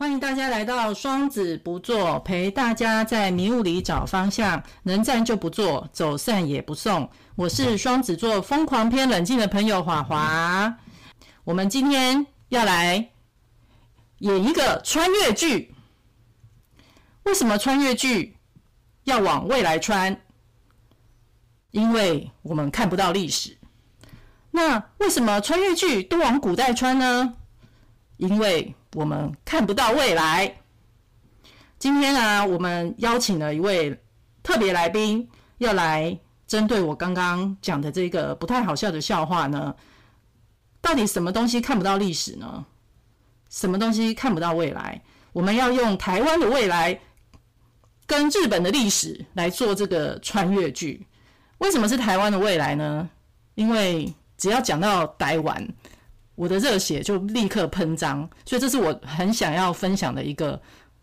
[0.00, 7.06] 欢迎大家来到双子不做，陪大家在迷雾里找方向，能站就不坐，走散也不送。
[7.36, 10.74] 我是双子座疯狂偏冷静的朋友华华。
[11.44, 13.10] 我们今天要来
[14.20, 15.74] 演一个穿越剧。
[17.24, 18.38] 为什么穿越剧
[19.04, 20.18] 要往未来穿？
[21.72, 23.58] 因为我们看不到历史。
[24.50, 27.34] 那为什么穿越剧都往古代穿呢？
[28.20, 30.54] 因为我们看不到未来。
[31.78, 33.98] 今天啊，我们邀请了一位
[34.42, 39.74] 特别来宾，要来针对我刚刚讲的这个不太好笑的笑话呢。
[40.82, 42.66] 到底什么东西看不到历史呢？
[43.48, 45.02] 什么东西看不到未来？
[45.32, 47.00] 我们要用台湾的未来
[48.06, 51.06] 跟日本的历史来做这个穿越剧。
[51.58, 53.08] 为什么是台湾的未来呢？
[53.54, 55.66] 因为只要讲到台湾。
[56.40, 60.58] 我的热血就立刻喷张，所以这是我很想要分享的一个，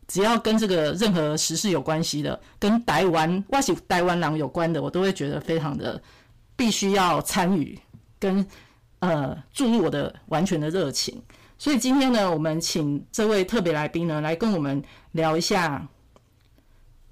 [0.07, 6.01] 只要跟这个任何时事有关系的，跟台湾、哇西台湾狼有关的，我都会觉得非常的
[6.55, 7.77] 必须要参与，
[8.17, 8.43] 跟
[8.97, 11.21] 呃注入我的完全的热情。
[11.59, 15.87] 所以今天呢，我们请这位特别来宾呢，来跟我们聊一下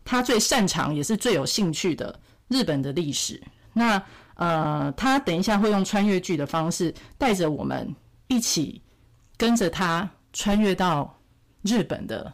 [0.04, 3.40] 他最擅长也是最有兴趣的日本的历史。
[3.74, 4.02] 那
[4.34, 7.96] 呃，他等一下会用穿越剧的方式带着我们。
[8.28, 8.82] 一起
[9.38, 11.20] 跟着他穿越到
[11.62, 12.32] 日本的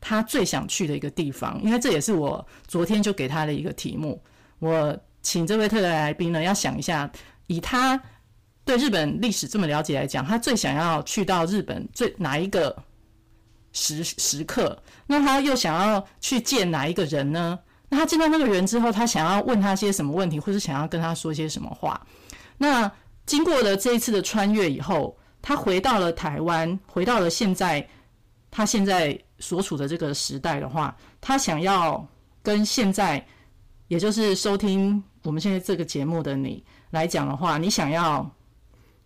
[0.00, 4.22] 他最想去的一个地方，因为这也是我昨天就给他的一个题目。
[4.58, 7.10] 我请这位特别来宾呢，要想一下，
[7.46, 8.00] 以他
[8.64, 12.76] 对日本历史这么了解来讲，他最想要去到日本最哪一个
[13.72, 14.82] 时时刻？
[15.06, 17.58] 那他又想要去见哪一个人呢？
[17.88, 22.06] 那他见到那个人之后，他想要问他些什么问题，或是想要跟他说些什么话？
[22.58, 22.90] 那？
[23.26, 27.86] 经过了这一次的穿越以后，他回到了台湾，回到了现在
[28.50, 32.06] 他现在所处的这个时代的话，他想要
[32.42, 33.24] 跟现在，
[33.88, 38.30] 也就是收听我们现在这个节目的你来讲的话，你想要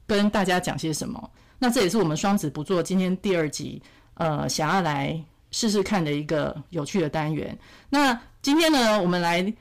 [0.06, 1.30] 跟大家讲些什么？
[1.58, 3.80] 那这也是我们双子不做今天第二集，
[4.14, 5.20] 呃，想要来
[5.52, 7.56] 试试看的一个有趣的单元。
[7.88, 9.54] 那今天呢，我们来。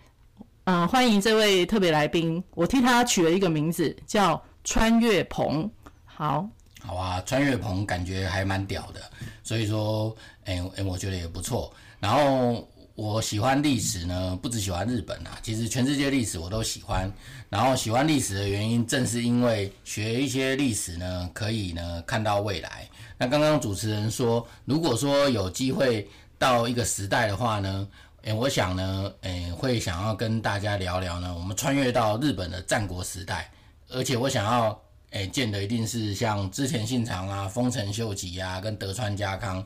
[0.70, 5.72] 嗯，欢迎这位特别来宾，我替他取了一个名字，叫穿越棚。
[6.04, 6.46] 好，
[6.82, 9.00] 好啊，穿越棚感觉还蛮屌的，
[9.42, 10.14] 所以说，
[10.44, 11.74] 哎、欸、哎、我觉得也不错。
[12.02, 17.10] 然后我喜欢历史呢，不只喜欢日本啊，其实全世界历史我都喜欢。
[17.48, 22.86] 然后喜欢历史的原因，正是因为学一些历史呢，可以呢看到未来。
[23.18, 26.06] 那刚刚主持人说，如果说有机会
[26.38, 27.88] 到一个时代的话呢？
[28.24, 33.50] 诶，我想呢，诶，会想要跟大家聊聊呢，我们穿越到日本的战国时代，
[33.90, 34.82] 而且我想要，
[35.12, 39.64] 诶，见的一定是像织田信长啊、丰臣秀吉啊、跟德川家康，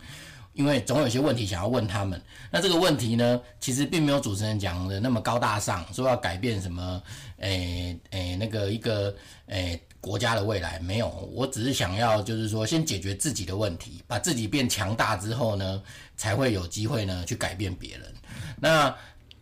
[0.53, 2.21] 因为总有些问题想要问他们。
[2.51, 7.01] 那这个问题呢，其实并没有主持人讲的那么高大上，说要改变什么，
[7.37, 9.15] 诶诶，那个一个，
[9.47, 9.81] 诶。
[10.01, 15.79] 国家的未来没有，我只是想要，就是说，先解决自己的问题，把自己变强大之后呢，
[16.17, 18.11] 才会有机会呢去改变别人。
[18.59, 18.95] 那，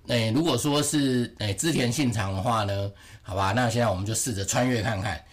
[0.08, 2.92] 诶、如果说是诶织田信长的话呢，
[3.30, 5.24] 好吧，那现在我们就试着穿越看看。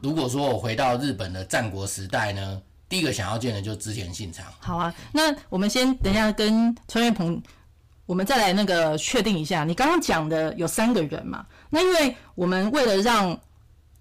[0.00, 4.44] 如果说我回到日本的战国时代呢，第一个想要见的就是织田信长。
[4.58, 7.40] 好啊，那我们先等一下跟穿越鹏，
[8.06, 11.46] 我们再来那个确定一下，你刚刚讲的有三个人嘛？
[11.70, 13.38] 那因为我们为了让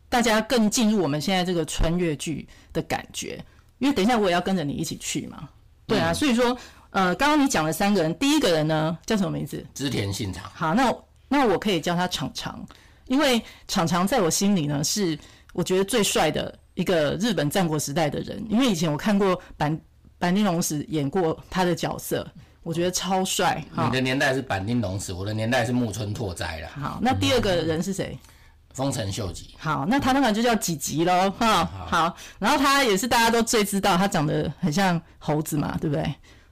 [0.10, 3.40] 大家更进入我们现在这个穿越剧的感觉，
[3.78, 5.48] 因为等一下我也要跟着你一起去嘛。
[5.86, 6.58] 对啊，嗯、所以说，
[6.90, 9.64] 呃，刚刚你讲了三个人，第一个人呢叫什么名字？
[9.76, 10.44] 织田信长。
[10.56, 10.92] 好，那
[11.28, 12.66] 那我可以叫他长长，
[13.08, 15.18] 因为常常在我心里呢是
[15.54, 19.80] 我觉得最帅的一个日本战国时代的人，因为以前我看过坂
[20.20, 22.28] 坂丁龙史演过他的角色，
[22.64, 23.64] 我觉得超帅。
[23.76, 26.70] 你的年代是板丁龙史，我的年代是木村拓哉了。
[26.80, 28.18] 好，那第二个人是谁？
[28.24, 28.30] 嗯
[28.76, 36.04] 丰臣秀吉，好，那他那个就叫几吉喽，好，然后他也是大家都最知道，他长得很像猴子嘛，对不对？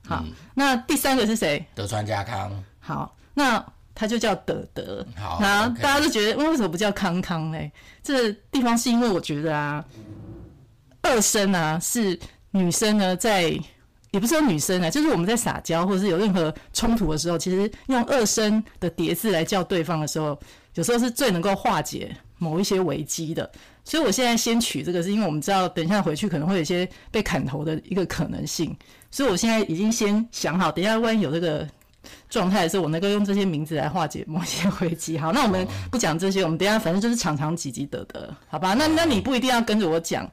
[0.07, 1.65] 好，嗯、那第三个是谁？
[1.75, 3.61] 德川家康，好，那
[3.95, 7.71] 他就叫德德，好，然后大家都觉得，为什么不叫康康嘞？
[8.01, 9.83] 这个地方是因为我觉得啊，
[11.01, 12.19] 二声啊是
[12.51, 13.43] 女生呢在，
[14.11, 20.39] 也不是说女生啊，就是我们在撒娇或者是有任何冲突的时候，其实用二声的叠字来叫对方的时候。
[20.75, 23.47] 有时候是最能够化解某一些危机的，
[23.83, 28.75] 所以我现在先取这个，是因为我们知道等一下回去可能会有一些被砍头的一个可能性，
[29.11, 31.69] 所以我现在已经先想好，等一下万一有这个
[32.29, 35.17] 状态的时候，我能够用这些名字来化解某些危机。
[35.17, 38.73] 好，那我们不讲这些，我们等一下反正就是长长挤挤得得，好吧？
[38.73, 40.29] 那那你不一定要跟着我讲，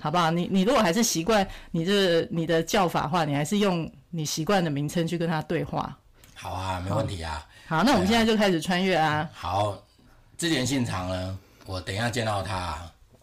[0.00, 0.30] 好不好？
[0.30, 5.96] 你你如果还是习惯你这、你的叫法的话，你还是用你习惯的名称去跟他对话。
[6.34, 7.46] 好啊，没问题啊。
[7.66, 9.28] 好，那我们现在就开始穿越啊。
[9.32, 9.76] 好，
[10.36, 12.76] 之前信长呢，我等一下见到他。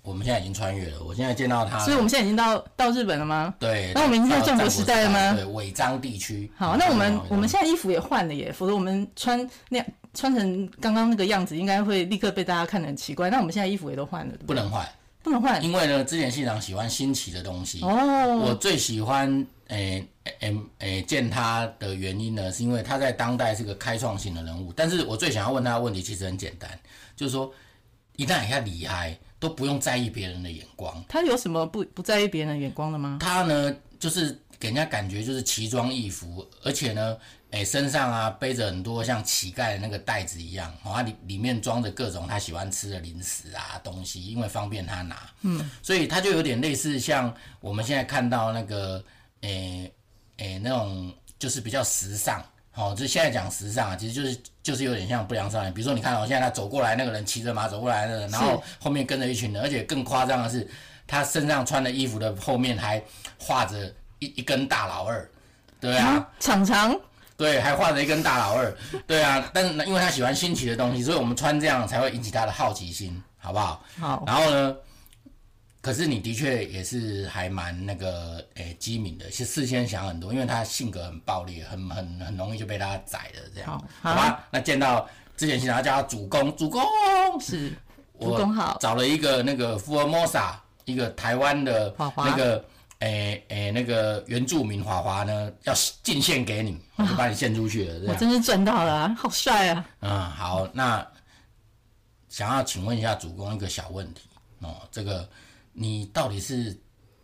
[0.09, 3.53] 我们现在已经穿越了，我现在见到他，所以我们现在已经到到日本了吗？
[3.59, 5.35] 对，那我们已经在战国时代了吗？
[5.35, 6.51] 对，尾张地区。
[6.57, 9.85] 好，那我们我们现在衣服也换了耶，否则我们穿那样
[10.15, 13.29] 穿成刚刚那个样子，应该会立刻被大家看得很奇怪。
[13.29, 14.83] 那我们现在衣服也都换了，不能换，
[15.21, 17.81] 不能换，因为呢，之前信长喜欢新奇的东西。
[17.83, 20.03] 哦，我最喜欢诶
[20.39, 24.73] 诶诶见他的原因呢，是因为他在当代是个开创性的人物。
[24.75, 26.67] 但是我最想要问他的问题其实很简单，
[27.15, 27.51] 就是说
[28.19, 29.17] 一旦一下厉害。
[29.41, 31.01] 都不用在意别人的眼光。
[31.07, 33.19] 他有什么不不在意别人的眼光的吗？
[33.21, 37.17] 他呢，就是给人家感觉就是奇装异服，而且呢，
[37.51, 45.29] 哎，身上啊背着很多像乞丐的那个袋子一样，哦，它里里面装着各种他喜欢吃的零食啊东西，因为方便他拿。
[45.43, 49.01] 嗯，所以他就有点类似像我们现在看到那个，
[49.39, 49.89] 哎
[50.37, 52.43] 哎那种就是比较时尚。
[52.79, 55.73] 哦，就现在讲时尚啊，其实就是就是有点像不良少年。
[55.73, 60.65] 比如说，你看哦，现在他走过来，那个人骑着马走过来的人，然后后面跟着一群人，而且更夸张的是，
[61.05, 63.03] 他身上穿的衣服的后面还
[63.37, 65.29] 画着一一根大老二，
[65.81, 66.97] 对啊，长长，
[67.35, 68.73] 对，还画着一根大老二，
[69.05, 69.51] 对啊。
[69.53, 73.83] 但是呢，因为他喜欢新奇的东西，所以我们穿这样才会引起他的好奇心，好不好？
[73.99, 74.23] 好。
[74.25, 74.75] 然后呢？
[75.81, 83.71] 可是你的确也是还蛮那个诶机敏的，是事先想很多，因为他性格很暴力，很很很容易就被他宰了这样，
[84.01, 84.45] 好，好吧？
[84.51, 86.81] 那见到之前经常叫他主公，主公
[87.39, 87.69] 是
[88.19, 92.65] 主公好，找了一个那个福尔摩沙，一个台湾的那个
[92.99, 95.73] 诶诶、欸、那个原住民华华呢，要
[96.03, 99.85] 进献给你，我就把你献出去了，我真是赚到了、啊，好帅啊！
[100.01, 101.07] 嗯，好，那
[102.27, 104.23] 想要请问一下主公一个小问题
[104.59, 105.25] 哦，这个。
[105.81, 106.77] 你到底是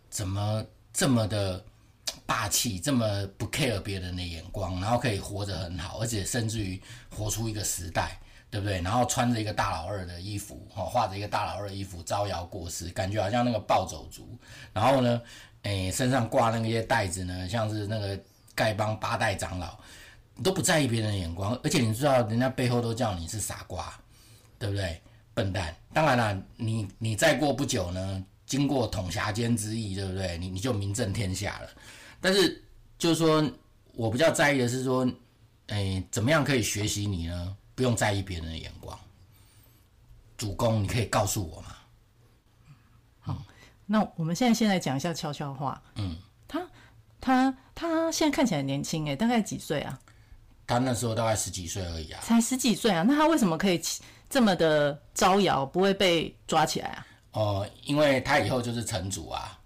[0.08, 1.62] 怎么这么的
[2.24, 6.80] 霸气，这么不 care 别人的眼光，然后可以活得很好，而且甚至于
[7.14, 8.18] 活出一个时代，
[8.50, 8.80] 对不对？
[8.80, 14.26] 然后穿着一个大老二的衣服，哈，画着一个大老二的衣服招摇过市，感觉好像那个暴走族。
[14.72, 15.20] 然后呢，
[15.64, 18.18] 诶，身上挂那些袋子呢，像是那个
[18.56, 19.78] 丐帮八代长老，
[20.42, 23.92] 都不在意别人的眼光，而且你知道人家背后都叫你是傻瓜，
[24.58, 24.98] 对不对？
[25.34, 25.76] 笨蛋。
[25.92, 28.24] 当然了，你你再过不久呢？
[28.46, 30.38] 经过统辖间之意，对不对？
[30.38, 31.68] 你你就名震天下了。
[32.20, 32.64] 但是
[32.96, 33.44] 就是说，
[33.94, 35.06] 我比较在意的是说，
[35.66, 37.56] 哎，怎么样可以学习你呢？
[37.74, 38.98] 不用在意别人的眼光。
[40.38, 41.76] 主公，你可以告诉我吗？
[43.20, 43.42] 好，
[43.84, 45.82] 那我们现在先来讲一下悄悄话。
[45.96, 46.16] 嗯，
[46.46, 46.66] 他
[47.20, 49.98] 他他现在看起来年轻哎，大概几岁啊？
[50.66, 52.20] 他那时候大概十几岁而已啊。
[52.22, 53.02] 才十几岁啊？
[53.02, 53.80] 那他为什么可以
[54.28, 57.05] 这么的招摇，不会被抓起来啊？
[57.36, 59.60] 哦，因为他以后就是城主啊，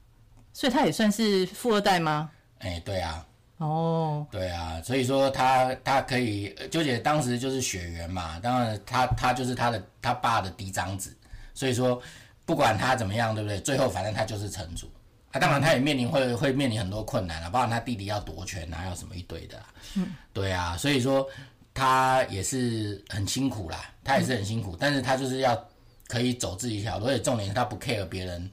[0.52, 2.28] 所以他也算是富二代吗？
[2.58, 3.25] 哎、欸，对啊，
[3.58, 11.17] 哦，对啊，所以说他他可以，纠结当时就是血缘嘛，当然他他就是他的他爸的嫡长子，
[11.55, 12.02] 所以说
[12.44, 13.61] 不管他怎么样，对不对？
[13.61, 14.90] 最后反正他就是城主
[15.31, 21.25] 啊，当然他也面临会会面临很多困难啊，包括他弟弟要夺权啊，要什么一堆的、啊，嗯，对啊，所以说
[21.72, 25.69] 他也是很辛苦啦，他也是很辛苦，嗯、但是他就是要。
[26.10, 28.50] 可以走自己一条路，而且重点是他不 care 别人，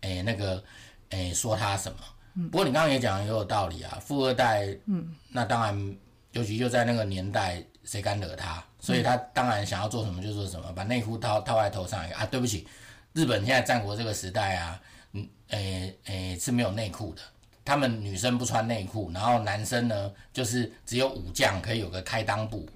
[0.00, 0.62] 诶、欸，那个，
[1.10, 1.98] 诶、欸，说他什么。
[2.34, 5.96] 嗯、不过你刚刚也讲的也有道理啊，富二代，嗯，那当然，
[6.32, 8.62] 尤其就在那个年代，谁敢惹他？
[8.80, 12.26] 所以他当然想要做什么就做什么，把内裤套套在头上啊。
[12.26, 12.66] 对不起，
[13.12, 14.80] 日本现在战国这个时代啊，
[15.12, 17.22] 嗯，诶、欸，诶、欸，是没有内裤的，
[17.64, 22.68] 他们女生不穿内裤，然后男生呢，就是只有武将可以有个开裆布，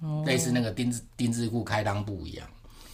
[0.00, 2.46] 哦、类似那个丁字丁字裤开裆布一样。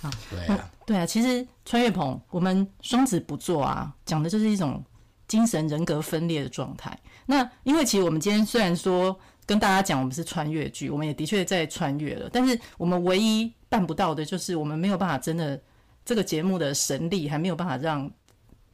[0.04, 4.84] 啊，对啊，对啊，其实穿越棚，我们双子不做啊，讲的就是一种
[5.26, 6.96] 精神人格分裂的状态。
[7.26, 15.58] 那因为其实我们今天虽然说跟大家讲我们是穿越剧，我们也的确在穿越了，但是我们唯一办不到的就是我们没有办法真的
[16.04, 18.10] 这个节目的神力还没有办法让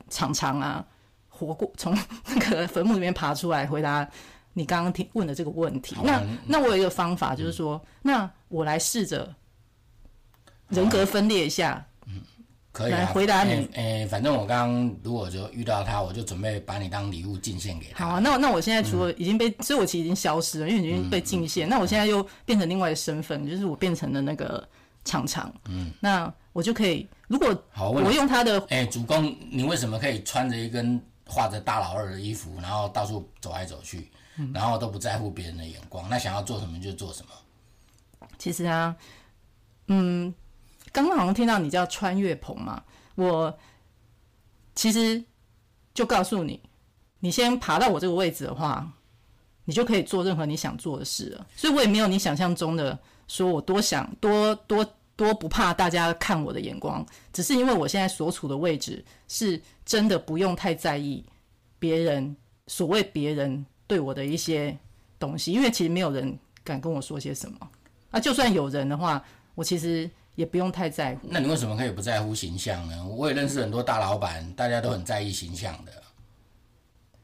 [0.09, 0.85] 常常啊
[1.29, 1.97] 活过从
[2.27, 4.09] 那个坟墓里面爬出来回答
[4.55, 5.97] 你刚刚听问的这个问题。
[6.03, 9.33] 那那我有一个方法就是说，嗯、那我来试着。
[10.71, 12.21] 人格分裂一下，嗯，
[12.73, 13.50] 可以、啊、来回答你。
[13.53, 18.05] 诶、欸欸，反正我刚刚如果就遇到他，我就准备把你当礼物进献给他。
[18.05, 21.69] 好啊，那那我现在除了已经被，嗯、所以我其实已经消失了，因为已经被进献。
[21.69, 24.67] 那我现在又变成另外的身份，就是我变成了那个
[25.05, 25.53] 常常。
[25.69, 34.11] 嗯，那我就可以，如果好，我用他的，诶、欸，主公，你为什么可以穿着一根画着大老二的衣服，然后到处走来走去？
[34.37, 38.29] 嗯，然后都不在乎别人的眼光，那想要做什么就做什么。
[38.39, 38.95] 其实啊，
[39.89, 40.33] 嗯，
[40.93, 42.83] 刚刚好像听到你叫穿越棚嘛，
[43.15, 43.59] 我
[44.75, 45.23] 其实
[45.95, 46.61] 就告诉你，
[47.19, 48.91] 你先爬到我这个位置的话，
[49.65, 51.47] 你就可以做任何你想做的事了。
[51.57, 54.87] 所以我也没有你想象中的说我多想多多。
[55.17, 61.23] 多不怕大家看我的眼光，只是因为我现在所处的位置是真的不用太在意
[61.79, 62.35] 别人
[62.69, 64.75] 所谓别人对我的一些
[65.19, 67.71] 东西，因为其实没有人敢跟我说些什么
[68.11, 68.19] 啊。
[68.19, 69.23] 就算有人的话，
[69.55, 71.29] 我其实也不用太在乎。
[71.31, 73.05] 那你为什么可以不在乎形象呢？
[73.05, 75.93] 我也认识很多大老板，大家都很在意形象的。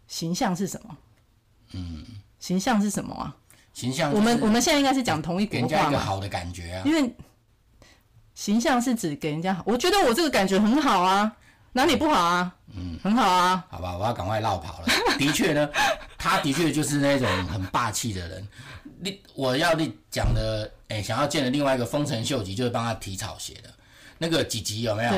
[0.07, 0.97] 形象是什么？
[1.73, 2.05] 嗯，
[2.39, 3.35] 形象是什么啊？
[3.73, 7.11] 形象，我们我们现在应该是讲同一国话嘛，给人家一个好的感觉啊，因为。
[8.35, 11.35] 形象是指给人家好，我觉得我这个感觉很好啊，
[11.73, 12.55] 哪里不好啊？
[12.75, 13.65] 嗯，很好啊。
[13.71, 14.87] 好吧，我要赶快绕跑了。
[15.19, 15.67] 的确呢，
[16.19, 18.47] 他的确就是那种很霸气的人。
[19.01, 23.71] 你我要你讲的，哎、欸，想要见的另外一个丰臣秀吉，就是帮他提草鞋的
[24.19, 25.13] 那个几集有没有？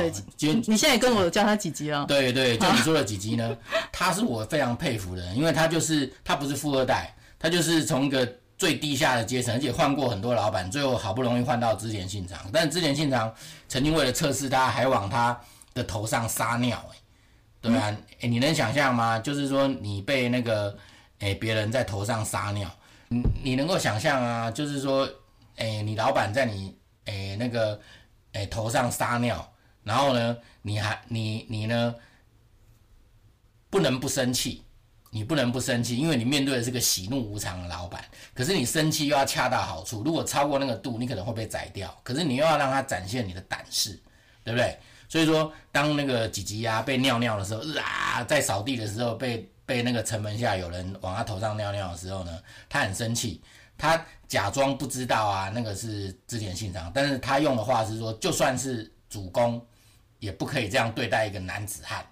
[0.67, 2.05] 你现在跟我叫他几集了。
[2.05, 3.57] 对对，就你 说的几集呢，
[3.91, 8.27] 他是我非常佩服的人，因为他就是他不是富二代，他就是从一个。
[8.59, 12.37] 最低下的阶层，而且换过很多老板，最后好不容易换到织田信长。
[12.51, 13.33] 但是织田信长
[13.69, 15.39] 曾经为了测试他，还往他
[15.73, 16.97] 的头上撒尿，欸，
[17.61, 19.17] 对啊，嗯欸，你能想象吗？
[19.17, 20.75] 就是说你被那个
[21.19, 22.69] 哎别、欸、人在头上撒尿，
[23.07, 24.51] 你你能够想象啊？
[24.51, 25.09] 就是说
[25.59, 26.75] 哎、你老板在你
[27.05, 27.79] 哎、那个
[28.33, 31.95] 哎、头上撒尿，然后呢，你还你你呢
[33.69, 34.63] 不能不生气。
[35.11, 38.05] 你不能不生气，因为你面对的是个喜怒无常的老板。
[38.31, 41.91] 可是你生气又要恰到好处，如果超过那个度，你可能会被宰掉。
[42.03, 43.99] 可是你又要让他展现你的胆识，
[44.43, 44.77] 对不对？
[45.07, 52.39] 所以说，当那个吉吉呀被尿尿的时候，啊，在扫地的时候被被那个城门下有人往他头上尿尿的时候呢，
[52.69, 53.41] 他很生气，
[53.79, 59.59] 他假装不知道啊，那个是织田信长，但是他用的话是说，就算是主公，
[60.19, 62.05] 也不可以这样对待一个男子汉，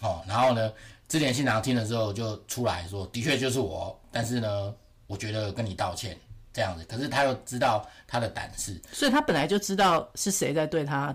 [0.00, 0.72] 哦，然后呢？
[1.10, 4.72] 织田信长听了之后就出来说：“的确就是我，但是呢，
[5.08, 6.16] 我觉得跟你道歉
[6.52, 6.84] 这样子。
[6.84, 11.12] 可是他又知道他的胆识，所以他本来就知道是谁在对他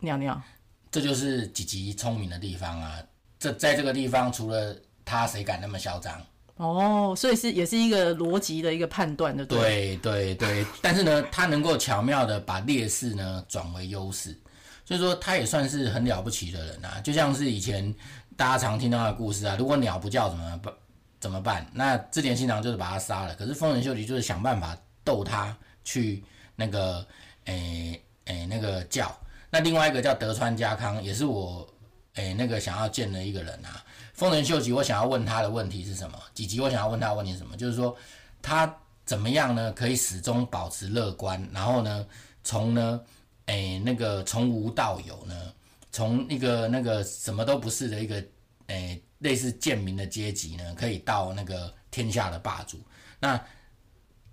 [0.00, 0.42] 尿尿。
[0.90, 3.00] 这就是几级聪明的地方啊！
[3.38, 6.20] 这在这个地方，除了他，谁敢那么嚣张？
[6.58, 10.66] 哦，所以是也是一个逻辑的一个判断的，对对对。
[10.82, 14.38] 但是呢，他能够巧妙的把劣势呢转为优势，
[14.84, 17.00] 所以说他也算是很了不起的人啊！
[17.00, 17.94] 就像是以前。
[18.38, 20.72] 大家常听到的故事啊，如果鸟不叫怎么办？
[21.18, 21.68] 怎么办？
[21.74, 23.34] 那织田信长就是把他杀了。
[23.34, 26.22] 可是丰臣秀吉就是想办法逗他去
[26.54, 27.04] 那个，
[27.46, 29.12] 诶、诶、那个叫。
[29.50, 31.68] 那另外一个叫德川家康，也是我
[32.14, 33.82] 诶、那个想要见的一个人啊。
[34.18, 36.18] 丰臣秀吉，我想要问他的问题是什么？
[36.34, 37.56] 几集，我想要问他的问题是什么？
[37.56, 37.96] 就是说
[38.42, 39.70] 他怎么样呢？
[39.70, 42.04] 可以始终保持乐观，然后呢，
[42.42, 43.00] 从呢，
[43.46, 45.54] 诶、那个从无到有呢？
[45.92, 48.20] 从一个那个什么都不是的一个，
[48.66, 52.80] 诶、类似贱民的阶级呢，可以到那个天下的霸主。
[53.20, 53.40] 那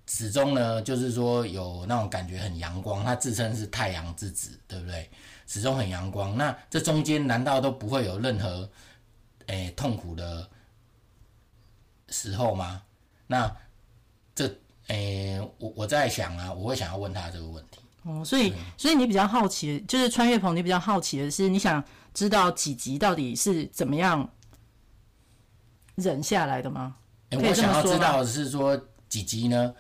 [0.08, 5.08] 始终呢，就是说有那种感觉很阳光，他自称是太阳之子，对不对？
[5.46, 6.36] 始终很阳光。
[6.36, 8.68] 那这中间难道都不会有任何
[9.48, 10.50] 诶、欸、痛苦的
[12.10, 12.82] 时候吗？
[13.28, 13.54] 那
[14.34, 14.46] 这
[14.88, 17.80] 诶、欸，我我在想啊，我会想要问他这个问题。
[18.04, 21.84] 哦，所以，所以你比较好奇，就是穿越棚，你比较好奇的是，你想
[22.14, 24.30] 知道吉吉到底是怎么样
[25.96, 26.96] 忍下来的吗？
[27.32, 29.74] 欸、我想要知道的是说，吉吉呢，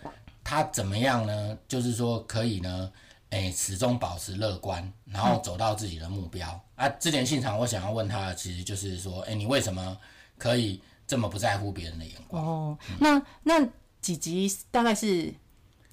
[0.44, 1.58] 他怎么样呢？
[1.68, 2.92] 就是说，可以呢，
[3.36, 6.50] 诶、欸，始终保持乐观，然后走到自己的目标。
[6.76, 9.98] 嗯、啊，织田信长，我想要问他的，其实就是说，哎、欸，你为什么
[10.38, 12.46] 可以这么不在乎别人的眼光？
[12.46, 13.68] 哦，嗯、那那
[14.02, 15.34] 几集大概是。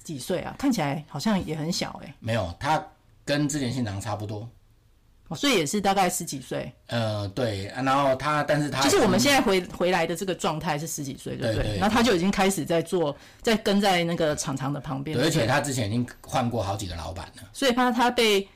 [0.03, 0.53] 几岁啊？
[0.59, 2.13] 看起来好像也很小哎、欸。
[2.19, 2.85] 没有，他
[3.23, 4.45] 跟织田信长差不多。
[5.33, 6.71] 哦，所以也是大概十几岁。
[6.87, 11.55] 呃，对，然后他，但是他就是我们现在回回来的这个状态是十几岁，对不对？
[11.55, 15.17] 对对对，然后他就已经开始在做，在跟在那个厂长的旁边。
[15.17, 17.43] 对，而且他之前已经换过好几个老板了。
[17.51, 18.47] 所以他他被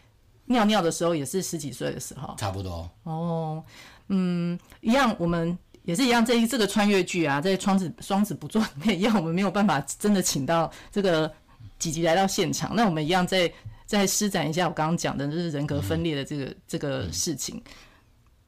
[0.46, 2.36] 尿尿的时候也是十几岁的时候。
[2.38, 2.90] 差不多。
[3.04, 3.64] 哦，
[4.10, 5.58] 嗯，一样，我们。
[5.84, 11.32] 也是一样，这一这个穿越剧啊，在双子双子不做里面 一样，我们没有办法真的请到这个
[11.80, 12.76] 几集来到现场。
[12.76, 13.50] 那我们一样再
[13.88, 17.60] 再施展一下我刚刚讲的，就是人格分裂的这个、嗯、这个事情。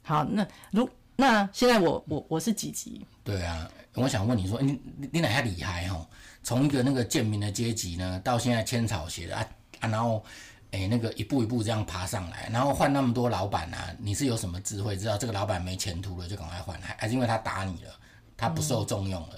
[0.03, 3.03] 好，那如那现在我我我是几级。
[3.24, 4.79] 对啊，我想问你说，你
[5.12, 6.05] 你哪下厉害哦？
[6.43, 9.48] 从一个那个贱民的阶级呢，到现在千草鞋的啊
[9.79, 10.24] 啊，然后。
[10.72, 17.91] 哎，那个一步一步这样爬上来，然后换那么多老板啊，你是有什么智慧知道这个老板没前途了就赶快换，还还是因为他打你了，
[18.38, 19.36] 他不受重用了？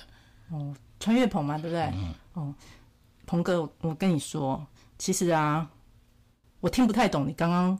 [0.50, 1.84] 哦，穿越棚嘛，对不对？
[1.94, 2.14] 嗯。
[2.34, 2.54] 哦，
[3.26, 4.62] 鹏哥，我跟你说，
[4.98, 5.72] 其实啊，
[6.62, 7.78] 我听不太懂你刚刚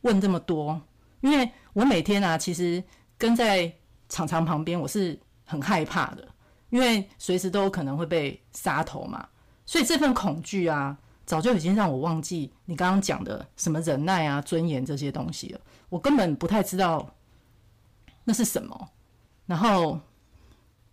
[0.00, 0.80] 问这么多，
[1.20, 2.82] 因为我每天啊，其实
[3.18, 3.70] 跟在
[4.08, 6.26] 厂厂旁边，我是很害怕的，
[6.70, 9.28] 因为随时都有可能会被杀头嘛，
[9.66, 10.96] 所以这份恐惧啊。
[11.26, 15.60] 早就已经让我忘记你刚刚讲的什么忍耐啊、尊严这些东西了。
[15.88, 17.08] 我根本不太知道
[18.24, 18.88] 那是什么。
[19.46, 20.00] 然后，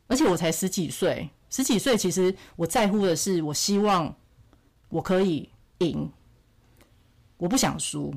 [0.06, 4.14] 而且我才十几岁，十几岁其实我在乎的是，我希望
[4.90, 6.08] 我可以赢，
[7.38, 8.14] 我不想输。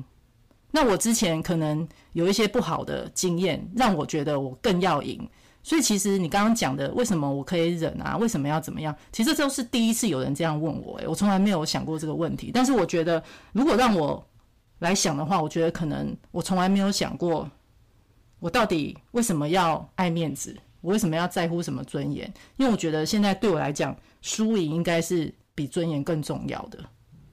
[0.71, 5.29] 那我之前可能有一些不好的经验，让我觉得我更要赢。
[5.63, 8.17] 所以其实你刚刚讲的，为什么我可以忍啊？
[8.17, 8.95] 为什么要怎么样？
[9.11, 12.51] 其实这都是第一次有人这样问我，诶，我从来没有想过这个问题。
[12.53, 14.25] 但是我觉得，如果让我
[14.79, 17.47] 来想的话，我觉得可能我从来没有想过，
[18.39, 20.57] 我到底为什么要爱面子？
[20.79, 22.25] 我为什么要在乎什么尊严？
[22.57, 26.79] 因为我觉得现在对我来讲，输赢应该是比尊严更重要的。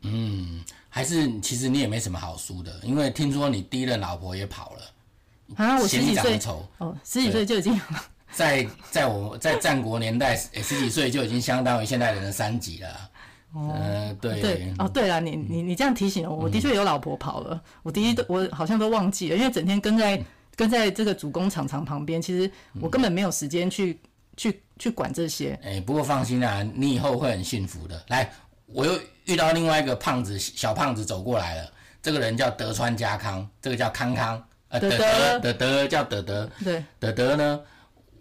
[0.02, 6.38] 嗯，还是其实你也没什么好输的，因为听说你第一任老婆也跑了啊，我十几岁
[6.78, 7.80] 哦，十几岁就已经。
[8.30, 13.10] 在在我在战国年代，欸、十几岁就已经相当于现代人的三级了。
[13.54, 17.54] 哦、呃，对对哦，对了，你你你这样提醒了我，我的确有老婆跑了。
[17.54, 20.24] 嗯、我第一都我好像都忘记了，因为整天跟在、嗯、
[20.54, 22.48] 跟在这个主工厂厂旁边，其实
[22.82, 23.98] 我根本没有时间去、嗯、
[24.36, 25.58] 去去管这些。
[25.62, 28.04] 哎、欸，不过放心啊，你以后会很幸福的。
[28.08, 28.30] 来，
[28.72, 31.72] 我又遇到另外一个胖子，小胖子走过来了。
[32.00, 37.60] 这个人叫德川家康，这个叫康康，呃，德德德德叫德德，对，德德呢？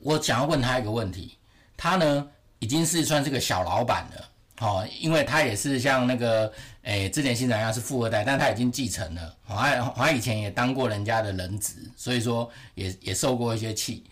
[0.01, 1.37] 我想要问他一个问题，
[1.77, 2.27] 他呢
[2.59, 6.51] 已经是算是个小老板了，哦，因为他也是像那个
[6.83, 14.03] 诶之前新长一样是富二代，但他已经继承了，好像好像以前也当过人家的人质，所以说也也受过一些气。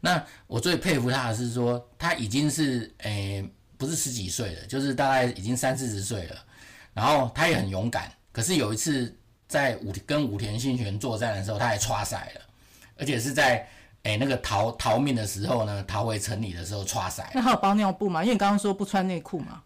[0.00, 3.42] 那我最佩服他的是说，他已经是诶
[3.84, 6.36] 不是十几岁了，就是大概已经三四十岁了，
[6.94, 8.10] 然后他也很勇敢。
[8.32, 9.14] 可是有一次
[9.46, 12.40] 在武跟武田信玄作战的时候，他还刷色了，
[12.98, 13.68] 而且是在。
[14.06, 17.22] 哎、那个逃逃命的时候呢，逃回城里的时候，刷色。
[17.32, 18.22] 那还有包尿布吗？
[18.22, 19.62] 因为你刚刚说不穿内裤嘛。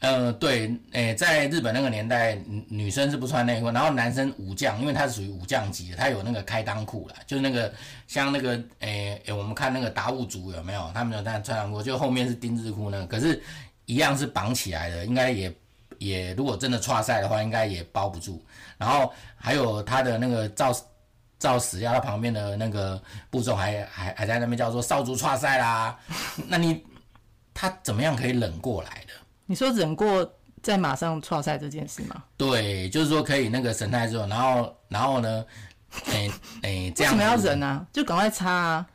[0.00, 7.72] 呃，对，诶、在日本那个年代，女生是不穿内裤，然后男生武将，因为他是属于武将级的，他有那个开裆裤啦，就是那个
[8.06, 10.90] 像那个，诶、欸欸，我们看那个达悟族有没有？
[10.94, 13.42] 他们有穿穿过，就后面是丁字裤那个，可是，
[13.86, 15.52] 一样是绑起来的，应该也
[15.98, 18.44] 也，如果真的剉赛的话，应该也包不住。
[18.76, 20.76] 然后还有他的那个造
[21.38, 25.98] 造死要到旁边的那个步骤还还还在那边叫做少主剉赛啦，
[26.48, 26.84] 那你
[27.54, 29.14] 他怎么样可以忍过来的？
[29.46, 30.30] 你说忍过
[30.62, 32.22] 在马上创赛这件事吗？
[32.36, 35.44] 对，就是说可以那个神态之后，然后然后呢，
[36.06, 36.28] 哎、欸、
[36.62, 37.86] 哎、欸，这样为什么要忍啊？
[37.92, 38.86] 就赶快擦啊！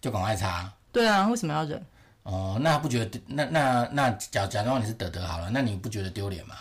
[0.00, 0.72] 就赶快擦。
[0.90, 1.84] 对啊，为什么要忍？
[2.24, 6.54] 哦，那不觉得那那那假假装你是德德好了，那你不觉得丢脸吗？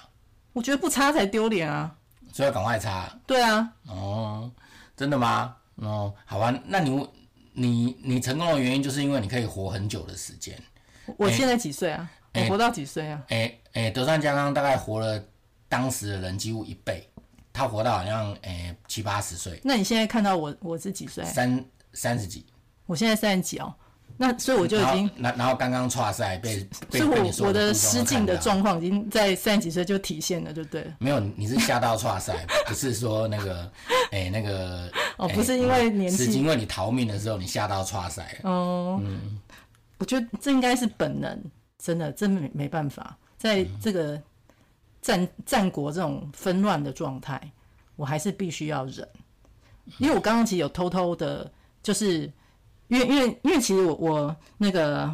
[0.54, 1.96] 我觉得不擦才丢脸啊！
[2.34, 3.10] 所以要赶快擦。
[3.26, 3.72] 对啊。
[3.88, 4.52] 哦。
[4.98, 5.56] 真的吗？
[5.76, 7.10] 哦，好吧，那你
[7.54, 10.56] 你你成功的原因就是因为你可以活很久的时间。
[11.18, 12.08] 我现在几岁啊？
[12.12, 13.22] 欸、我活到几岁啊？
[13.30, 15.22] 哎、欸、哎、欸，德川家康大概活了
[15.68, 17.08] 当时的人几乎一倍，
[17.52, 19.60] 他活到好像哎、欸、七八十岁。
[19.64, 21.24] 那你现在看到我我是几岁？
[21.26, 22.46] 三三十几。
[22.86, 23.74] 我现在三十几哦。
[24.18, 30.86] 那所以我就已经，然然后刚刚剉赛被，被我我的失禁的状况已经在三十几岁就体现了，对不对？
[31.00, 33.72] 没有，你是吓到剉赛，不是说那个，
[34.12, 38.38] 哎、欸，那个 哦，不是因为年纪，是因为你逃命的时候你吓到剉赛。
[38.44, 39.40] 哦，嗯，
[39.98, 41.42] 我觉得这应该是本能，
[41.82, 44.22] 真的，真没没办法，在这个
[45.02, 47.52] 战战国这种纷乱的状态，
[47.96, 49.08] 我还是必须要忍，
[49.98, 52.32] 因为我刚刚其实有偷偷的，就是。
[52.92, 55.10] 因为因为因为其实我我那个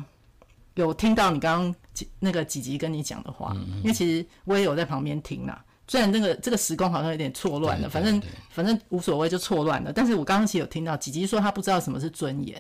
[0.74, 5.64] 有听到你刚刚几那个几集跟你讲的话，因为其实我也有在旁边听啦。
[5.88, 9.94] 虽然那个这个时空好像有点错乱了，反正反正无所谓就错乱了。
[9.94, 12.60] 但是我刚刚其实有听到几集说他不知道什么是尊严，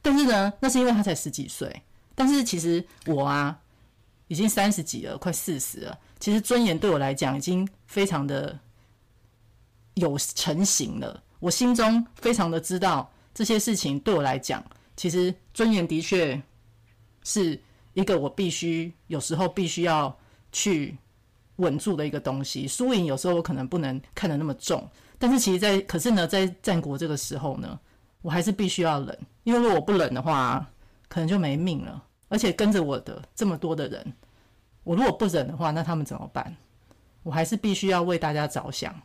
[0.00, 1.82] 但是呢，那是因为他才十几岁。
[2.20, 3.58] 但是其实我啊
[4.28, 5.98] 已经三十几了，快四十了。
[6.18, 8.58] 其实尊严对我来讲已经非常的
[9.94, 13.10] 有成型了，我心中非常的知道。
[13.32, 14.62] 这些事情对我来讲，
[14.98, 16.38] 其实尊严的确
[17.24, 17.58] 是
[17.94, 20.14] 一个我必须有时候必须要
[20.52, 20.98] 去
[21.56, 22.68] 稳住的一个东西。
[22.68, 24.86] 输赢有时候我可能不能看得那么重，
[25.18, 27.80] 但是其实在，在可是呢，在战国这个时候呢，
[28.20, 30.70] 我还是必须要忍，因为如果我不忍的话，
[31.08, 32.04] 可能就没命了。
[32.30, 34.12] 而且跟着我的这么多的人，
[34.84, 36.56] 我如果不忍的话，那他们怎么办？
[37.22, 38.98] 我还是必须要为大家着想。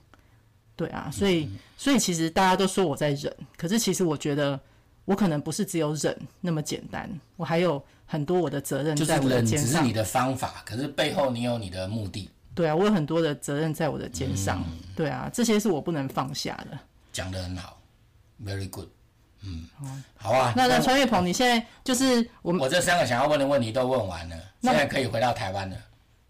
[0.77, 4.57] 对啊，所以所以其实大家都说我在忍，可是其实我觉得
[5.05, 9.67] 我可能不是只有忍那么简单，我还有很多我的责任在我的肩上。
[9.67, 12.29] 只是你的方法，可是背后你有你的目的。
[12.53, 14.63] 对啊，我有很多的责任在我的肩上。
[14.67, 16.79] 嗯、对啊，这些是我不能放下的。
[17.11, 17.81] 讲得很好
[18.43, 18.87] ，very good。
[19.45, 20.53] 嗯，好啊。
[20.55, 25.77] 那那穿越鹏，你现在就是我们，我这三个想要问的问题都问完了，现在可以回到台湾了。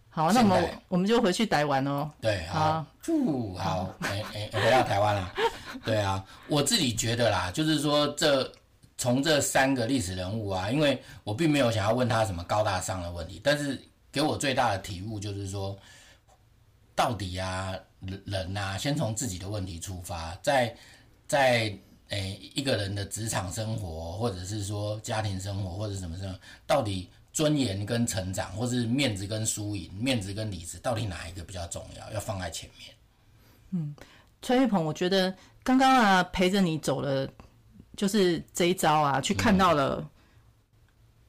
[0.10, 2.10] 好，那么我们就回去台湾哦。
[2.22, 5.34] 对，好，住，好，哎哎，回到台湾了。
[5.84, 8.50] 对啊，我自己觉得啦，就是说这
[8.98, 13.78] 从这三个历史人物啊，因为我并没有想要问他什么高大上的问题，但是
[14.10, 15.78] 给我最大的体悟就是说，
[16.96, 17.76] 到底啊，
[18.26, 20.74] 人啊，先从自己的问题出发，在
[21.28, 21.78] 在
[22.10, 27.10] 诶一个人的职场生活，或者是说家庭生活，或者什么什么，到底。
[27.36, 32.14] 尊严跟成长，或是面子跟输赢，面子跟理智，到底哪一个比较重要？
[32.14, 32.96] 要放在前面。
[33.72, 33.94] 嗯，
[34.42, 37.28] 崔玉鹏，我觉得刚刚啊陪着你走了，
[37.98, 40.10] 就是这一招啊，去看到了、嗯、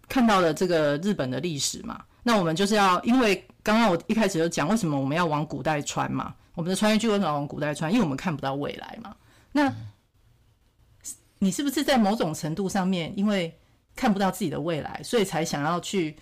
[0.08, 2.04] 看到了这个日本的历史嘛。
[2.22, 6.32] 那我们就是要，因为刚刚我一开始就讲，为什么我们要往古代穿嘛？
[6.54, 7.90] 我们的穿越剧为什么要往古代穿？
[7.92, 9.16] 因为我们看不到未来嘛。
[9.50, 9.74] 那、嗯、
[11.38, 13.56] 你是不是在某种程度上面，因为？
[13.96, 16.14] 看不到自己的未来，所以才想要去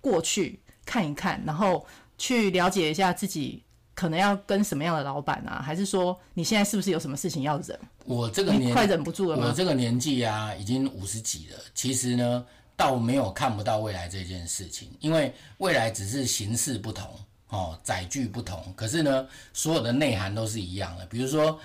[0.00, 3.62] 过去看一看，然后去了解一下自己
[3.94, 5.60] 可能要跟什么样的老板啊？
[5.62, 7.78] 还是说你现在是不是有什么事情要忍？
[8.06, 9.48] 我这个年快忍不住了吗？
[9.48, 11.58] 我这个年纪啊，已经五十几了。
[11.74, 17.06] 其实呢，倒没有看不到未来这件事情，因为未来只是形式不同
[17.48, 18.72] 哦，载具不同。
[18.74, 21.04] 可是呢，所有的内涵都是一样的。
[21.04, 21.60] 比如说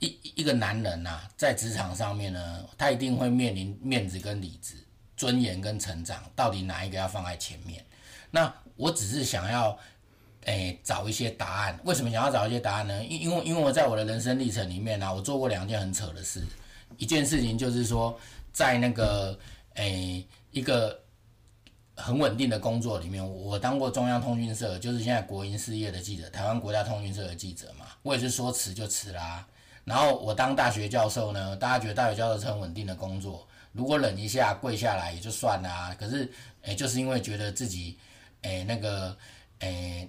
[0.00, 4.74] 一一个男人呐、在职场上面呢，他一定会面临面子跟理智。
[5.16, 7.84] 尊严跟成长，到底哪一个要放在前面？
[8.30, 9.76] 那我只是想要，
[10.44, 11.76] 诶、找一些答案。
[11.82, 13.04] 为什么想要找一些答案呢？
[13.04, 16.46] 因因为因为我在我的人生历程里面呢、我做过两件很扯的事。
[16.98, 18.16] 一件事情就是说，
[18.52, 19.36] 在那个
[19.74, 20.96] 诶、一个
[21.96, 27.86] 很稳定的工作里面，我当过中央通讯社，就是现在国营事业的记者，台湾国家通讯社的记者嘛。
[28.02, 29.44] 我也是说辞就辞啦。
[29.88, 33.48] 然后我当大学教授呢，大家觉得大学教授是很稳定的工作。
[33.72, 36.30] 如果忍一下跪下来也就算了啊，可是
[36.62, 37.98] 诶、就是因为觉得自己
[38.42, 39.16] 诶、那个
[39.60, 40.08] 诶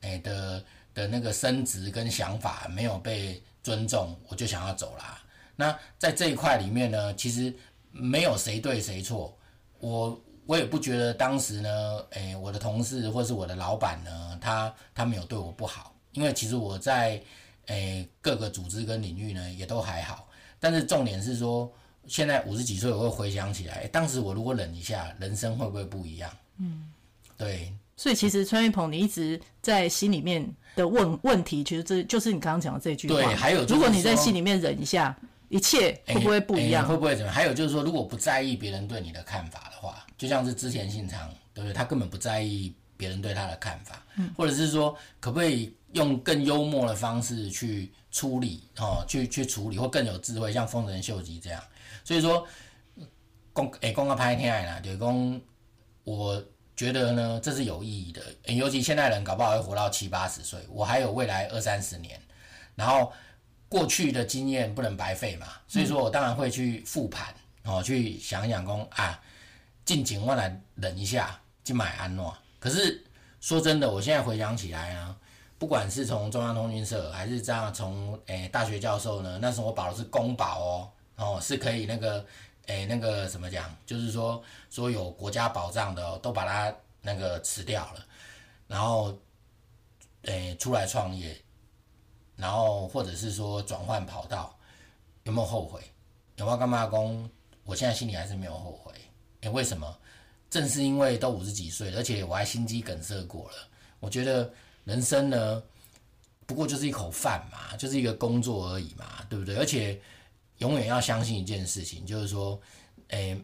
[0.00, 5.20] 诶、的的那个升职跟想法没有被尊重，我就想要走啦。
[5.54, 7.54] 那在这一块里面呢，其实
[7.90, 9.36] 没有谁对谁错，
[9.78, 17.22] 我我也不觉得当时呢，诶、我的同事或是我的老板呢，他他没有对我不好，因为其实我在
[17.66, 21.72] 诶、欸、各个组织跟领域呢也都还好，但是重点是说。
[22.08, 26.28] 现在五十几岁，我会回想起来，当时我如果忍一下，人生会不会不一样？
[26.58, 26.90] 嗯，
[27.36, 27.72] 对。
[27.96, 30.44] 所以其实穿越鹏，你一直在心里面
[30.74, 33.14] 的问问题，其实这就是你刚刚讲的这句话。
[33.14, 35.16] 对，还有，如果你在心里面忍一下，
[35.48, 36.82] 一切会不会不一样？
[36.82, 37.32] 欸欸、会不会怎么样？
[37.32, 41.72] 还有就是说，如果不在意别人对你的看法的话，就像是之前信长，对不对？
[41.72, 48.62] 他根本不在意别人对他的看法，嗯，或者是说，可不可以用更幽默的方式去处理？
[48.76, 51.60] 哦，去去处理，或更有智慧，像丰臣秀吉这样。
[52.04, 52.46] 所以说，
[53.52, 55.40] 公诶，公个拍天爱啦，就是讲，
[56.04, 56.40] 我
[56.76, 58.22] 觉得呢，这是有意义的。
[58.54, 62.22] 尤其现代人搞不好会活到七八十岁，我还有未来二三十年，
[62.76, 63.12] 然后
[63.68, 65.48] 过去的经验不能白费嘛。
[65.66, 67.34] 所以说我当然会去复盘，
[67.64, 69.20] 哦，去想一想公啊，
[69.84, 72.36] 近景我来忍一下，去买安诺。
[72.62, 73.02] 可是
[73.40, 75.16] 说真的，我现在回想起来啊，
[75.58, 80.90] 不管是从中央通讯社，还是这样从诶大学教授呢，那时候我保的是公保哦。
[81.16, 82.24] 哦，是可以那个，
[82.66, 83.72] 诶、那个怎么讲？
[83.84, 88.04] 就是说，说有国家保障的哦，都把它那个辞掉了，
[88.68, 89.16] 然后，
[90.22, 91.36] 诶、出来创业，
[92.36, 94.56] 然后或者是说转换跑道，
[95.24, 95.80] 有没有后悔？
[96.36, 97.28] 有没有干嘛工？
[97.64, 98.92] 我现在心里还是没有后悔。
[99.42, 99.98] 诶、为什么？
[100.52, 103.56] 正是因为都五十几岁，而且我还心肌梗塞过了。
[103.98, 104.48] 我觉得
[104.84, 105.60] 人生呢，
[106.46, 109.56] 不过就是一口饭嘛，就是一个工作而已嘛，对不对？
[109.56, 110.00] 而且。
[110.58, 112.60] 永远要相信一件事情，就是说，
[113.08, 113.36] 诶、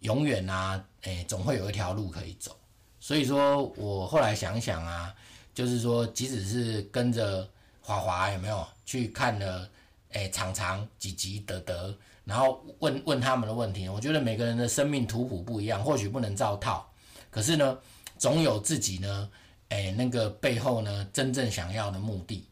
[0.00, 2.56] 永远啊，诶、欸，总会有一条路可以走。
[3.00, 5.12] 所以说我后来想想啊，
[5.52, 7.48] 就是说，即使是跟着
[7.80, 9.68] 华华有没有去看了，
[10.10, 11.92] 诶、欸，长长几集得得，
[12.30, 16.88] 然后问问他们的问题，我觉得每个人的生命图谱不一样，或许不能照套，
[17.28, 17.76] 可是呢，
[18.18, 19.28] 总有自己呢，
[19.70, 22.46] 哎、那个背后呢，真正想要的目的。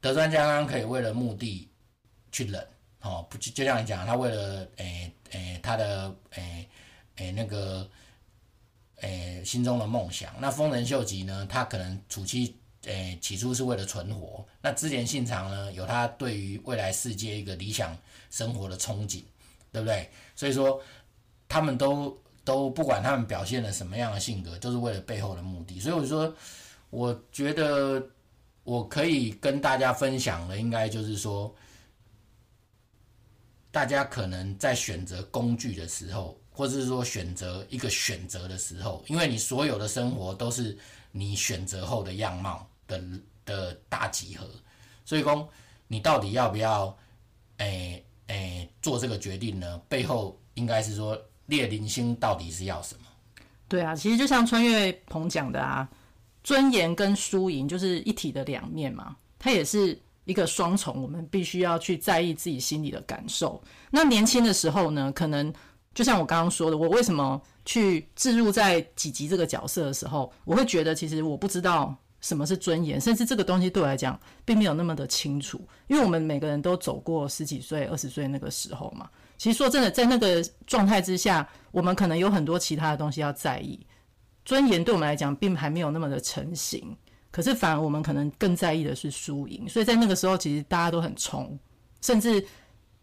[0.00, 1.68] 德川家康可以为了目的
[2.32, 2.66] 去忍。
[3.02, 6.66] 哦，不就就像你讲，他为了哎哎、他的哎
[7.16, 7.86] 哎、那个
[9.02, 17.94] 哎、心中的梦想，那丰臣秀吉呢，他可能初期诶、欸、起初是为了存活，那织田信长呢，有他对于未来世界一个理想
[18.30, 19.22] 生活的憧憬，
[19.72, 20.10] 对不对？
[20.34, 20.80] 所以说，
[21.48, 25.80] 他们都都不管他们表现了什么样的性格，都是为了背后的目的。
[25.80, 26.32] 所以我说，
[26.90, 28.02] 我觉得
[28.64, 31.54] 我可以跟大家分享的，应该就是说，
[33.70, 40.76] 大家可能在选择工具的时候，或者是说选择一个选择的时候，因为你所有的生活都是
[41.12, 43.02] 你选择后的样貌的
[43.44, 44.48] 的大集合，
[45.04, 45.48] 所以说
[45.86, 46.96] 你到底要不要？
[47.58, 53.02] 诶、诶、做这个决定呢，背后应该是说，列宁星到底是要什么？
[53.68, 55.86] 对啊，其实就像穿越鹏讲的啊，
[56.42, 63.62] 尊严跟输赢就是一体的两面嘛，它也是一个双重，我们必须要去在意自己心里的感受。
[63.90, 65.52] 那年轻的时候呢，可能
[65.94, 71.96] 就像我刚刚说的，我为什么去置入在几级这个角色的时候，我会觉得其实我不知道。
[72.20, 73.00] 什么是尊严？
[73.00, 79.08] 甚至这个东西对我来讲，并没有那么的清楚，因为我们每个人都走过十几岁、二十岁那个时候嘛。
[79.36, 83.78] 其实说真的，在那个状态之下，我们可能有很多其他的东西要在意。
[84.44, 86.96] 尊严对我们来讲，并还没有那么的成型。
[87.30, 89.68] 可是反而我们可能更在意的是输赢。
[89.68, 91.56] 所以在那个时候，其实大家都很冲，
[92.00, 92.44] 甚至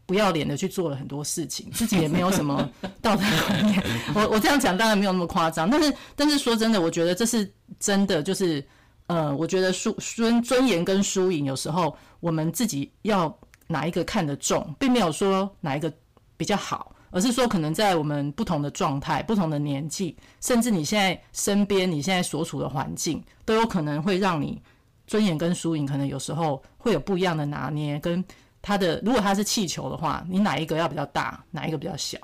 [0.06, 2.70] 不要脸的去做了很多事情，自己也没有什么
[3.02, 3.82] 道德观念。
[4.14, 7.50] 我我这样讲当然没有那么夸张，但是但是说真的，我觉得这是
[7.80, 8.62] 真的，就是。
[9.08, 15.94] 呃，我觉得输尊尊严跟输赢，有时候我们自己要哪一个看得重，并没有说哪一个
[16.36, 24.60] 比较好，而是说可能在我们不同的状态、不同的年纪，甚至你现在身边、你现在所处的环境，都有可能会让你
[25.06, 28.00] 尊严跟输赢，可能有时候会有不一样的拿捏。
[28.00, 28.26] 跟
[28.64, 32.18] 他的，如果他是气球的话，你哪一个要比较大，哪一个比较小，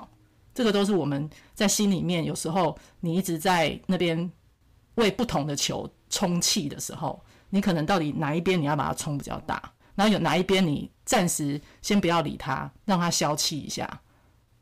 [0.52, 4.28] 这个都是我们在心里面，有时候你一直在那边
[4.96, 5.88] 为不同的球。
[6.12, 9.60] 充气的时候，你可能到底哪一边你要把它充比较大，
[9.94, 13.88] 然后有哪一边你暂时先不要理它，让它消气一下，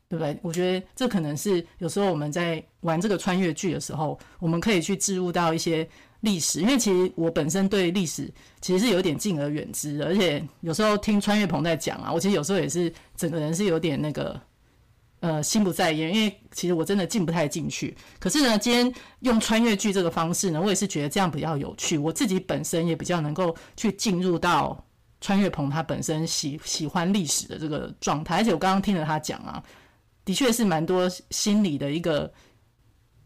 [0.08, 0.38] 对不对？
[0.42, 5.86] 我觉得这可能是有时候我们在玩这个穿越剧的时候，我们可以去置入到一些
[6.20, 14.40] 历史，因为其实我本身对历史其实是有点敬而远之的，而且有时候听穿越鹏在讲啊，我其实有时候也是整个人是有点那个。
[15.20, 17.94] 呃，心不在焉，因为其实我真的进不太进去。
[18.18, 21.98] 可是呢，今天用穿越剧这个方式呢，我也是觉得这样比较有趣。
[21.98, 24.82] 我自己本身也比较能够去进入到
[25.20, 28.36] 穿越鹏他本身喜喜欢历史的这个状态。
[28.36, 29.62] 而且我刚刚听了他讲啊，
[30.24, 32.32] 的确是蛮多心理的一个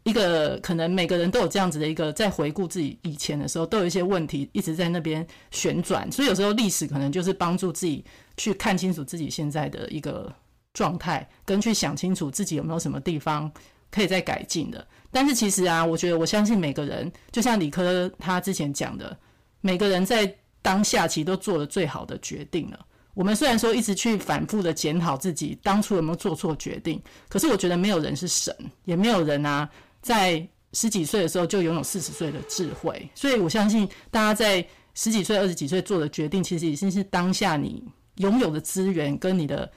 [0.03, 6.11] 一个，可能每个人都有这样子的一个，在回顾自己以前的时候，都有一些问题一直在那边旋转。
[6.11, 8.05] 所以有时候历史可能就是帮助自己
[8.37, 10.35] 去看清楚自己现在的一个。
[10.75, 13.51] 状态跟去想清楚自己有没有什么地方
[13.91, 19.17] 可以再改进的，但是其实啊，我觉得我相信每个人，就像理科他之前讲的，
[19.61, 22.87] 每个人在当下其实都做了最好的决定了。
[23.15, 28.53] 我们虽然说一直去反复的检讨自己当初有没有做错决定，可是我觉得没有人是神，
[28.85, 29.71] 也没有人啊
[30.03, 33.09] 在十几岁的时候就拥有四十岁的智慧。
[33.15, 37.85] 所以我相信大家在十几岁、二十几岁做的决定，其实已经是当下你
[38.17, 39.71] 拥有的资源跟你的。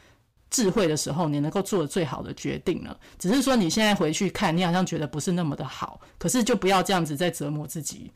[0.50, 2.98] 智慧的时候，你能够做的最好的决定了。
[3.20, 6.00] 只是说你现在回去看，你好像觉得不是那么的好。
[6.18, 8.12] 可是就不要这样子再折磨自己，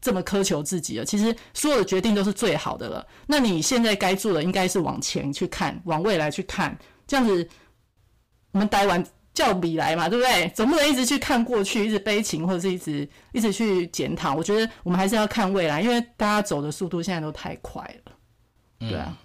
[0.00, 1.04] 这么苛求自己了。
[1.04, 3.06] 其实所有的决定都是最好的了。
[3.26, 6.78] 那你现在该做的，应该是往前去看，往未来去看。
[7.06, 7.48] 这样子，
[8.52, 10.48] 我们待完叫比来嘛，对不对？
[10.54, 14.34] 总不能一直去看过去，一直悲情，或者是一直一直去检讨。
[14.34, 18.12] 我觉得我们还是要看未来，因为大家走的速度现在都太快了。
[18.78, 19.16] 对啊，嗯、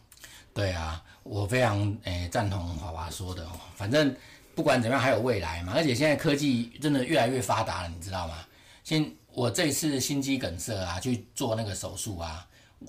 [0.54, 1.02] 对啊。
[1.24, 4.16] 我非常诶赞、欸、同华华说的哦，反正
[4.56, 8.40] 不管怎么样还有未来嘛，而且现在科技真的越来越发达了，你知道吗？
[8.84, 12.48] 现我这次心肌梗塞啊，去做那个手术啊，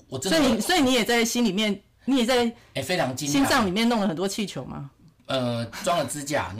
[0.09, 4.89] 我真的所以你所以你也在心里面，你也在诶非常惊讶，心脏里面弄了很多气球吗？
[5.27, 6.55] 呃，装了支架，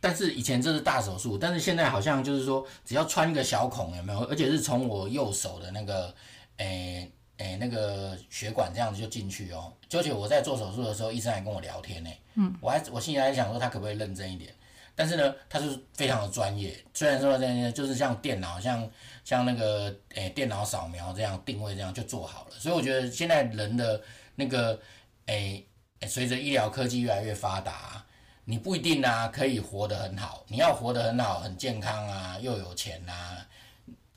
[0.00, 4.20] 但是以前这是大手术，但是现在好像就是说只要穿一个小孔有没有？
[4.24, 6.14] 而且是从我右手的那个
[6.56, 6.66] 诶。
[7.00, 9.72] 欸诶、欸，那个血管这样子就进去哦。
[9.92, 12.10] 而且我在做手术的时候，医生还跟我聊天呢。
[12.34, 14.54] 嗯，我还我心里还想说他可不可以认真一点，
[14.94, 16.74] 但是呢，他是非常的专业。
[16.94, 18.90] 虽然说这样就是像电脑，像
[19.24, 22.50] 像那个哎、欸、电脑扫描这样定位这样就做好了。
[22.58, 24.00] 所以我觉得现在人的
[24.34, 24.80] 那个
[25.26, 25.62] 哎，
[26.08, 28.04] 随着医疗科技越来越发达，
[28.44, 30.44] 你不一定啊可以活得很好。
[30.48, 33.46] 你要活得很好、很健康啊，又有钱啊，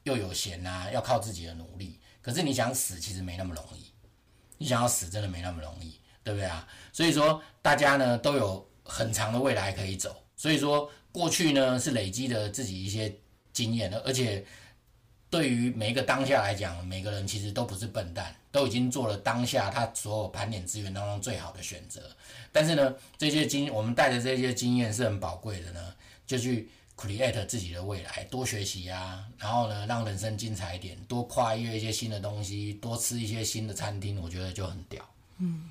[0.03, 1.99] 又有闲啊，要靠自己的努力。
[2.25, 3.85] 可是你想死，其实没那么容易。
[4.57, 6.67] 你想要死，真的没那么容易，对不对啊？
[6.91, 10.23] 所以说，大家呢都有很长的未来可以走。
[10.35, 13.15] 所以说，过去呢是累积的自己一些
[13.53, 14.43] 经验的，而且
[15.29, 22.01] 对于每一个当下来讲，每个人其实都不是笨蛋，都已经做了当下他所有盘点资源当中最好的选择。
[22.51, 25.93] 但是呢，这些经我们带着这些经验是很宝贵的呢，
[26.25, 35.03] 就去 create 自己的未来，多学习啊，然后呢，让人生精彩一点，多跨越一些新的东西，多吃一些新的餐厅，我觉得就很屌。
[35.39, 35.69] 嗯，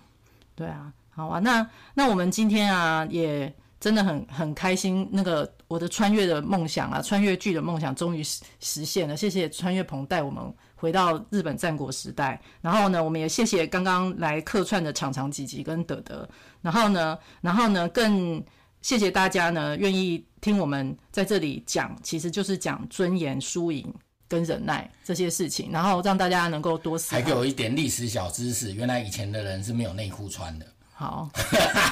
[0.55, 3.55] 对啊，好啊，那那我们今天啊也。
[3.81, 9.15] 真的很很开心，那个我的穿越的梦想啊，穿越剧的梦想终于实实现了。
[9.15, 10.43] 谢谢穿越鹏带我们
[10.75, 12.41] 回到日本战国时代。
[12.63, 16.27] 然后呢，我们也谢谢刚刚来客串的长长吉吉跟德德。
[16.63, 18.43] 然后呢，然后呢，更
[18.85, 23.83] 谢谢大家呢愿意听我们在这里讲，其实就是讲尊严、输赢
[24.29, 27.17] 跟忍耐这些事情，然后让大家能够多思考。
[27.17, 30.67] 还给我一点历史小知识，原来以前的人是没有内裤穿的。
[30.93, 31.31] 好，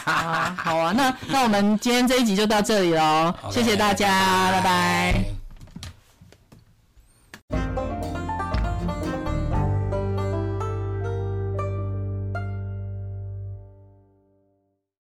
[0.05, 5.42] 好啊，好啊，那那我们今天这一集就到这里喽， 谢谢大家，拜拜。